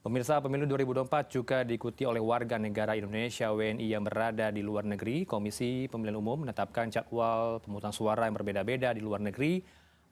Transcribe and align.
Pemirsa 0.00 0.40
pemilu 0.40 0.64
2024 0.64 1.28
juga 1.28 1.60
diikuti 1.60 2.08
oleh 2.08 2.24
warga 2.24 2.56
negara 2.56 2.96
Indonesia 2.96 3.52
WNI 3.52 3.84
yang 3.84 4.00
berada 4.00 4.48
di 4.48 4.64
luar 4.64 4.80
negeri. 4.88 5.28
Komisi 5.28 5.92
Pemilihan 5.92 6.16
Umum 6.16 6.48
menetapkan 6.48 6.88
jadwal 6.88 7.60
pemungutan 7.60 7.92
suara 7.92 8.24
yang 8.24 8.32
berbeda-beda 8.32 8.96
di 8.96 9.04
luar 9.04 9.20
negeri. 9.20 9.60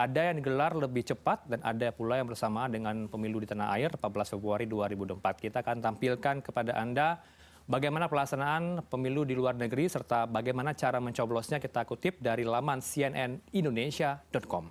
Ada 0.00 0.32
yang 0.32 0.40
digelar 0.40 0.72
lebih 0.72 1.04
cepat 1.04 1.44
dan 1.52 1.60
ada 1.60 1.92
pula 1.92 2.16
yang 2.16 2.24
bersamaan 2.24 2.72
dengan 2.72 3.12
pemilu 3.12 3.44
di 3.44 3.46
tanah 3.52 3.76
air 3.76 3.92
14 3.92 4.32
Februari 4.32 4.64
2024. 4.64 5.20
Kita 5.52 5.60
akan 5.60 5.76
tampilkan 5.84 6.40
kepada 6.40 6.80
Anda 6.80 7.20
bagaimana 7.68 8.08
pelaksanaan 8.08 8.88
pemilu 8.88 9.28
di 9.28 9.36
luar 9.36 9.52
negeri 9.52 9.84
serta 9.92 10.24
bagaimana 10.24 10.72
cara 10.72 10.96
mencoblosnya 10.96 11.60
kita 11.60 11.84
kutip 11.84 12.24
dari 12.24 12.48
laman 12.48 12.80
cnnindonesia.com. 12.80 14.64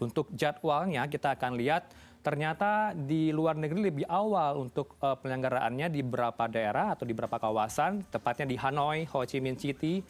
Untuk 0.00 0.32
jadwalnya 0.32 1.04
kita 1.04 1.36
akan 1.36 1.60
lihat 1.60 1.92
ternyata 2.20 2.92
di 2.92 3.30
luar 3.30 3.54
negeri 3.54 3.90
lebih 3.90 4.06
awal 4.10 4.66
untuk 4.66 4.98
uh, 5.00 5.16
penyelenggaraannya 5.18 5.86
di 5.88 6.00
beberapa 6.04 6.44
daerah 6.50 6.92
atau 6.92 7.08
di 7.08 7.14
beberapa 7.14 7.38
kawasan, 7.40 8.04
tepatnya 8.10 8.46
di 8.48 8.56
Hanoi, 8.58 9.06
Ho 9.10 9.24
Chi 9.24 9.38
Minh 9.38 9.56
City. 9.56 10.02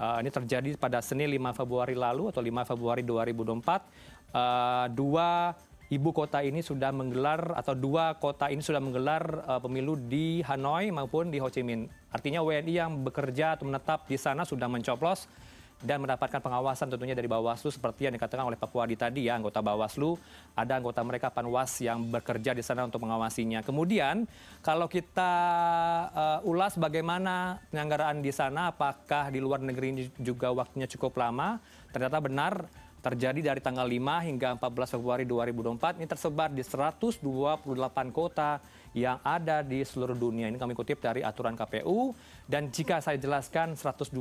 Uh, 0.00 0.16
ini 0.24 0.32
terjadi 0.32 0.80
pada 0.80 1.04
Senin 1.04 1.28
5 1.28 1.60
Februari 1.60 1.92
lalu 1.92 2.32
atau 2.32 2.40
5 2.40 2.70
Februari 2.72 3.04
2024. 3.04 4.32
Uh, 4.32 4.86
dua 4.96 5.52
ibu 5.90 6.14
kota 6.14 6.40
ini 6.40 6.62
sudah 6.62 6.94
menggelar 6.94 7.52
atau 7.58 7.74
dua 7.74 8.14
kota 8.16 8.46
ini 8.48 8.62
sudah 8.62 8.78
menggelar 8.78 9.42
uh, 9.44 9.60
pemilu 9.60 9.98
di 9.98 10.40
Hanoi 10.46 10.88
maupun 10.94 11.28
di 11.28 11.42
Ho 11.42 11.50
Chi 11.52 11.66
Minh. 11.66 11.90
Artinya 12.14 12.40
WNI 12.40 12.72
yang 12.72 12.90
bekerja 13.04 13.58
atau 13.58 13.68
menetap 13.68 14.06
di 14.06 14.16
sana 14.16 14.46
sudah 14.46 14.70
mencoblos 14.70 15.28
dan 15.80 16.04
mendapatkan 16.04 16.44
pengawasan 16.44 16.92
tentunya 16.92 17.16
dari 17.16 17.24
Bawaslu 17.24 17.72
seperti 17.72 18.04
yang 18.04 18.14
dikatakan 18.14 18.44
oleh 18.44 18.60
Papua 18.60 18.84
di 18.84 19.00
tadi 19.00 19.26
ya 19.28 19.40
anggota 19.40 19.64
Bawaslu 19.64 20.12
ada 20.52 20.76
anggota 20.76 21.00
mereka 21.00 21.32
Panwas 21.32 21.80
yang 21.80 22.12
bekerja 22.12 22.52
di 22.52 22.60
sana 22.60 22.84
untuk 22.84 23.00
mengawasinya. 23.00 23.64
Kemudian 23.64 24.28
kalau 24.60 24.86
kita 24.92 25.32
uh, 26.12 26.38
ulas 26.44 26.76
bagaimana 26.76 27.64
penyelenggaraan 27.72 28.20
di 28.20 28.32
sana 28.32 28.68
apakah 28.68 29.32
di 29.32 29.40
luar 29.40 29.64
negeri 29.64 30.12
juga 30.20 30.52
waktunya 30.52 30.84
cukup 30.84 31.16
lama? 31.16 31.56
Ternyata 31.90 32.20
benar 32.20 32.52
terjadi 33.00 33.52
dari 33.52 33.60
tanggal 33.64 33.88
5 33.88 34.28
hingga 34.28 34.48
14 34.60 34.94
Februari 34.96 35.24
2024 35.24 35.98
ini 36.00 36.06
tersebar 36.06 36.48
di 36.52 36.60
128 36.60 37.20
kota 38.12 38.60
yang 38.92 39.22
ada 39.22 39.62
di 39.62 39.80
seluruh 39.82 40.14
dunia. 40.14 40.50
Ini 40.50 40.58
kami 40.58 40.76
kutip 40.76 41.00
dari 41.00 41.24
aturan 41.24 41.56
KPU 41.56 42.12
dan 42.46 42.68
jika 42.68 43.00
saya 43.00 43.16
jelaskan 43.16 43.74
128 43.74 44.12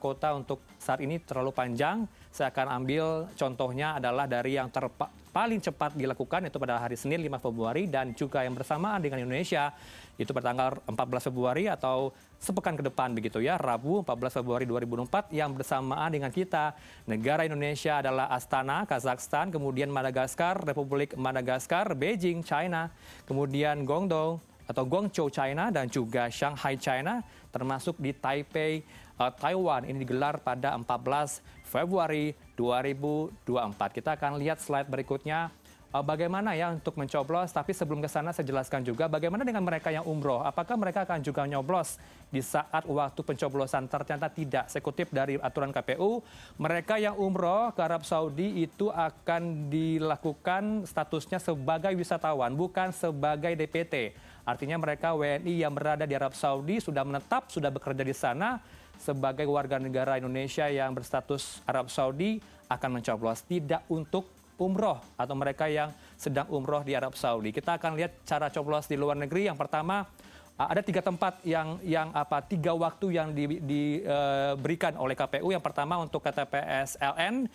kota 0.00 0.34
untuk 0.34 0.64
saat 0.80 1.02
ini 1.04 1.20
terlalu 1.20 1.52
panjang, 1.52 2.08
saya 2.32 2.50
akan 2.50 2.82
ambil 2.82 3.30
contohnya 3.34 4.00
adalah 4.00 4.24
dari 4.26 4.56
yang 4.56 4.72
terpa 4.72 5.21
paling 5.32 5.58
cepat 5.58 5.96
dilakukan 5.96 6.46
itu 6.46 6.60
pada 6.60 6.76
hari 6.76 6.94
Senin 6.94 7.24
5 7.24 7.40
Februari. 7.40 7.88
Dan 7.88 8.12
juga 8.12 8.44
yang 8.44 8.52
bersamaan 8.52 9.00
dengan 9.00 9.24
Indonesia 9.24 9.72
itu 10.20 10.30
pada 10.30 10.52
tanggal 10.52 10.78
14 10.86 11.28
Februari 11.32 11.64
atau 11.66 12.12
sepekan 12.36 12.76
ke 12.76 12.84
depan 12.84 13.16
begitu 13.16 13.40
ya. 13.40 13.56
Rabu 13.56 14.04
14 14.04 14.38
Februari 14.38 14.68
2024 14.68 15.32
yang 15.32 15.56
bersamaan 15.56 16.12
dengan 16.12 16.28
kita 16.28 16.76
negara 17.08 17.48
Indonesia 17.48 18.04
adalah 18.04 18.28
Astana 18.28 18.84
Kazakhstan 18.84 19.48
kemudian 19.48 19.88
Madagaskar 19.88 20.60
Republik 20.62 21.16
Madagaskar 21.16 21.96
Beijing 21.96 22.44
China 22.44 22.92
kemudian 23.24 23.88
Guangdong 23.88 24.52
atau 24.68 24.84
Guangzhou 24.86 25.28
China 25.32 25.68
dan 25.68 25.90
juga 25.90 26.30
Shanghai 26.30 26.78
China 26.78 27.22
termasuk 27.50 27.98
di 27.98 28.14
Taipei 28.14 28.82
uh, 29.20 29.30
Taiwan. 29.30 29.84
Ini 29.84 30.00
digelar 30.02 30.40
pada 30.40 30.74
14 30.78 31.42
Februari 31.66 32.32
2024. 32.56 33.96
Kita 33.96 34.16
akan 34.16 34.38
lihat 34.40 34.60
slide 34.60 34.88
berikutnya 34.88 35.52
uh, 35.92 36.00
bagaimana 36.00 36.56
ya 36.56 36.72
untuk 36.72 36.96
mencoblos. 36.96 37.52
Tapi 37.52 37.76
sebelum 37.76 38.00
ke 38.00 38.08
sana 38.08 38.32
saya 38.32 38.48
jelaskan 38.48 38.82
juga 38.82 39.06
bagaimana 39.06 39.44
dengan 39.44 39.62
mereka 39.62 39.92
yang 39.92 40.08
umroh. 40.08 40.40
Apakah 40.42 40.74
mereka 40.80 41.04
akan 41.04 41.20
juga 41.20 41.44
nyoblos 41.44 42.00
di 42.32 42.40
saat 42.40 42.88
waktu 42.88 43.20
pencoblosan? 43.20 43.86
Ternyata 43.86 44.32
tidak. 44.32 44.64
Saya 44.72 44.82
kutip 44.82 45.12
dari 45.12 45.36
aturan 45.38 45.70
KPU, 45.70 46.24
mereka 46.56 46.96
yang 46.96 47.14
umroh 47.20 47.70
ke 47.76 47.80
Arab 47.84 48.02
Saudi 48.08 48.64
itu 48.64 48.88
akan 48.88 49.68
dilakukan 49.68 50.88
statusnya 50.88 51.38
sebagai 51.38 51.92
wisatawan, 51.94 52.56
bukan 52.56 52.90
sebagai 52.90 53.52
DPT. 53.54 54.16
Artinya 54.42 54.76
mereka 54.78 55.14
WNI 55.14 55.54
yang 55.54 55.70
berada 55.70 56.02
di 56.02 56.14
Arab 56.18 56.34
Saudi 56.34 56.82
sudah 56.82 57.06
menetap, 57.06 57.46
sudah 57.50 57.70
bekerja 57.70 58.02
di 58.02 58.14
sana 58.14 58.58
sebagai 58.98 59.46
warga 59.50 59.78
negara 59.78 60.18
Indonesia 60.18 60.66
yang 60.66 60.94
berstatus 60.94 61.62
Arab 61.66 61.90
Saudi 61.90 62.42
akan 62.70 62.98
mencoblos 62.98 63.42
tidak 63.46 63.86
untuk 63.90 64.26
umroh 64.62 65.02
atau 65.18 65.34
mereka 65.34 65.66
yang 65.66 65.90
sedang 66.14 66.46
umroh 66.50 66.86
di 66.86 66.94
Arab 66.94 67.18
Saudi. 67.18 67.50
Kita 67.50 67.78
akan 67.78 67.98
lihat 67.98 68.22
cara 68.22 68.46
coblos 68.50 68.86
di 68.86 68.94
luar 68.94 69.18
negeri. 69.18 69.50
Yang 69.50 69.58
pertama 69.58 70.06
ada 70.54 70.78
tiga 70.84 71.02
tempat 71.02 71.42
yang 71.42 71.80
yang 71.82 72.14
apa 72.14 72.44
tiga 72.44 72.76
waktu 72.76 73.18
yang 73.18 73.34
diberikan 73.34 74.94
di, 74.94 74.98
uh, 74.98 75.02
oleh 75.02 75.16
KPU. 75.18 75.50
Yang 75.50 75.64
pertama 75.64 75.98
untuk 75.98 76.22
KTPS 76.22 77.00
LN 77.00 77.50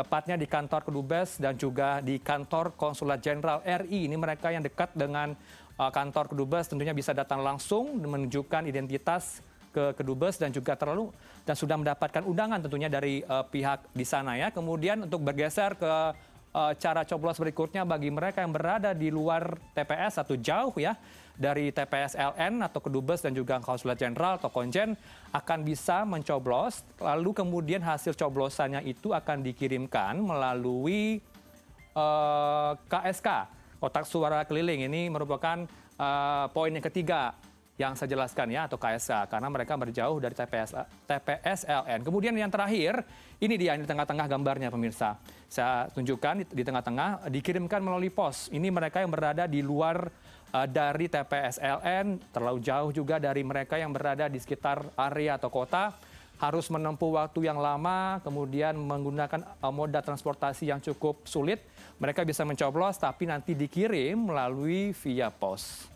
tepatnya 0.00 0.40
di 0.40 0.48
kantor 0.48 0.88
Kedubes 0.88 1.36
dan 1.36 1.60
juga 1.60 2.00
di 2.00 2.16
kantor 2.16 2.72
Konsulat 2.72 3.20
Jenderal 3.20 3.60
RI. 3.60 4.08
Ini 4.08 4.16
mereka 4.16 4.48
yang 4.48 4.64
dekat 4.64 4.96
dengan 4.96 5.36
uh, 5.76 5.92
kantor 5.92 6.32
Kedubes 6.32 6.72
tentunya 6.72 6.96
bisa 6.96 7.12
datang 7.12 7.44
langsung 7.44 8.00
menunjukkan 8.00 8.64
identitas 8.64 9.44
ke 9.70 9.94
kedubes 9.94 10.34
dan 10.34 10.50
juga 10.50 10.74
terlalu 10.74 11.14
dan 11.46 11.54
sudah 11.54 11.78
mendapatkan 11.78 12.26
undangan 12.26 12.58
tentunya 12.58 12.90
dari 12.90 13.22
uh, 13.22 13.46
pihak 13.46 13.92
di 13.94 14.02
sana 14.02 14.34
ya. 14.34 14.50
Kemudian 14.50 15.06
untuk 15.06 15.22
bergeser 15.22 15.78
ke 15.78 15.92
uh, 16.54 16.72
cara 16.76 17.06
coblos 17.06 17.38
berikutnya 17.38 17.86
bagi 17.86 18.10
mereka 18.10 18.42
yang 18.42 18.54
berada 18.54 18.90
di 18.94 19.10
luar 19.10 19.58
TPS 19.74 20.22
atau 20.22 20.34
jauh 20.38 20.74
ya 20.78 20.94
dari 21.40 21.72
TPS 21.72 22.20
LN 22.20 22.60
atau 22.60 22.84
kedubes 22.84 23.24
dan 23.24 23.32
juga 23.32 23.56
konsulat 23.64 23.96
jenderal 23.96 24.36
atau 24.36 24.52
konjen 24.52 24.92
akan 25.32 25.58
bisa 25.64 26.04
mencoblos. 26.04 26.84
Lalu 27.00 27.32
kemudian 27.32 27.80
hasil 27.80 28.12
coblosannya 28.12 28.84
itu 28.84 29.16
akan 29.16 29.40
dikirimkan 29.40 30.20
melalui 30.20 31.24
uh, 31.96 32.76
KSK 32.92 33.28
kotak 33.80 34.04
suara 34.04 34.44
keliling. 34.44 34.84
Ini 34.84 35.08
merupakan 35.08 35.64
uh, 35.96 36.46
poin 36.52 36.68
yang 36.68 36.84
ketiga 36.84 37.32
yang 37.80 37.96
saya 37.96 38.12
jelaskan 38.12 38.52
ya 38.52 38.68
atau 38.68 38.76
KSK 38.76 39.32
karena 39.32 39.48
mereka 39.48 39.72
berjauh 39.80 40.20
dari 40.20 40.36
TPS 40.36 40.76
TPS 41.08 41.64
LN. 41.64 42.04
Kemudian 42.04 42.36
yang 42.36 42.52
terakhir 42.52 43.00
ini 43.40 43.56
dia 43.56 43.72
di 43.80 43.88
tengah-tengah 43.88 44.28
gambarnya 44.28 44.68
pemirsa. 44.68 45.16
Saya 45.48 45.88
tunjukkan 45.88 46.44
di, 46.52 46.60
tengah-tengah 46.60 47.32
dikirimkan 47.32 47.80
melalui 47.80 48.12
pos. 48.12 48.52
Ini 48.52 48.68
mereka 48.68 49.00
yang 49.00 49.08
berada 49.08 49.48
di 49.48 49.64
luar 49.64 50.12
uh, 50.52 50.68
dari 50.68 51.08
TPS 51.08 51.56
LN, 51.56 52.20
terlalu 52.28 52.60
jauh 52.60 52.92
juga 52.92 53.16
dari 53.16 53.40
mereka 53.40 53.80
yang 53.80 53.96
berada 53.96 54.28
di 54.28 54.36
sekitar 54.36 54.84
area 55.00 55.40
atau 55.40 55.48
kota 55.48 55.96
harus 56.40 56.72
menempuh 56.72 57.20
waktu 57.20 57.52
yang 57.52 57.60
lama, 57.60 58.16
kemudian 58.24 58.76
menggunakan 58.76 59.40
uh, 59.60 59.72
moda 59.72 60.04
transportasi 60.04 60.68
yang 60.68 60.80
cukup 60.84 61.24
sulit. 61.24 61.64
Mereka 61.96 62.28
bisa 62.28 62.44
mencoblos, 62.44 63.00
tapi 63.00 63.24
nanti 63.24 63.56
dikirim 63.56 64.32
melalui 64.32 64.92
via 64.96 65.32
pos. 65.32 65.88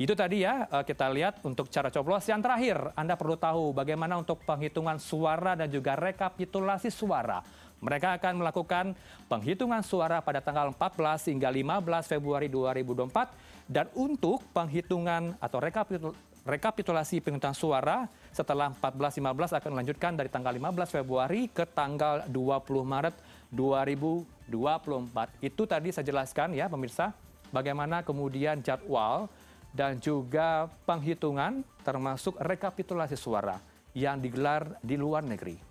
Itu 0.00 0.16
tadi 0.16 0.40
ya 0.48 0.64
eh, 0.64 0.80
kita 0.88 1.12
lihat 1.12 1.44
untuk 1.44 1.68
cara 1.68 1.92
coblos. 1.92 2.24
Yang 2.24 2.40
terakhir, 2.48 2.76
Anda 2.96 3.20
perlu 3.20 3.36
tahu 3.36 3.76
bagaimana 3.76 4.16
untuk 4.16 4.40
penghitungan 4.48 4.96
suara 4.96 5.52
dan 5.52 5.68
juga 5.68 5.92
rekapitulasi 5.92 6.88
suara. 6.88 7.44
Mereka 7.84 8.16
akan 8.16 8.40
melakukan 8.40 8.96
penghitungan 9.28 9.84
suara 9.84 10.24
pada 10.24 10.40
tanggal 10.40 10.72
14 10.72 11.32
hingga 11.36 11.48
15 11.52 12.12
Februari 12.16 12.48
2024 12.48 13.68
dan 13.68 13.92
untuk 13.92 14.40
penghitungan 14.56 15.36
atau 15.36 15.60
rekapitul 15.60 16.12
rekapitulasi 16.48 17.20
penghitungan 17.20 17.52
suara 17.52 18.08
setelah 18.32 18.72
14-15 18.72 19.60
akan 19.60 19.70
melanjutkan 19.76 20.16
dari 20.16 20.32
tanggal 20.32 20.56
15 20.56 20.96
Februari 20.96 21.52
ke 21.52 21.68
tanggal 21.68 22.24
20 22.24 22.64
Maret 22.88 23.16
2024. 23.52 25.44
Itu 25.44 25.68
tadi 25.68 25.92
saya 25.92 26.08
jelaskan 26.08 26.56
ya 26.56 26.72
pemirsa 26.72 27.12
bagaimana 27.52 28.00
kemudian 28.00 28.64
jadwal 28.64 29.28
dan 29.70 30.02
juga 30.02 30.66
penghitungan 30.84 31.62
termasuk 31.86 32.36
rekapitulasi 32.42 33.14
suara 33.14 33.62
yang 33.94 34.18
digelar 34.18 34.78
di 34.82 34.94
luar 34.98 35.22
negeri. 35.22 35.69